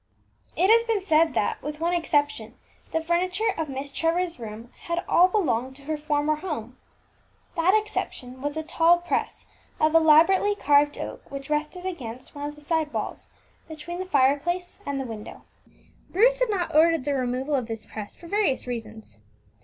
It 0.55 0.71
has 0.71 0.83
been 0.83 1.03
said 1.03 1.35
that, 1.35 1.61
with 1.61 1.79
one 1.79 1.93
exception, 1.93 2.55
the 2.91 3.03
furniture 3.03 3.51
of 3.55 3.69
Miss 3.69 3.93
Trevor's 3.93 4.39
room 4.39 4.71
had 4.85 5.05
all 5.07 5.27
belonged 5.27 5.75
to 5.75 5.83
her 5.83 5.95
former 5.95 6.37
home; 6.37 6.75
that 7.55 7.79
exception 7.79 8.41
was 8.41 8.57
a 8.57 8.63
tall 8.63 8.97
press 8.97 9.45
of 9.79 9.93
elaborately 9.93 10.55
carved 10.55 10.97
oak, 10.97 11.29
which 11.29 11.51
rested 11.51 11.85
against 11.85 12.33
one 12.33 12.49
of 12.49 12.55
the 12.55 12.61
side 12.61 12.91
walls, 12.91 13.31
between 13.67 13.99
the 13.99 14.05
fireplace 14.05 14.79
and 14.87 14.99
the 14.99 15.05
window. 15.05 15.43
Bruce 16.09 16.39
had 16.39 16.49
not 16.49 16.73
ordered 16.75 17.05
the 17.05 17.13
removal 17.13 17.53
of 17.53 17.67
this 17.67 17.85
press 17.85 18.15
for 18.15 18.25
various 18.25 18.65
reasons. 18.65 19.19